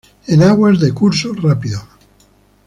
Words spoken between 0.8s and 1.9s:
curso rápido.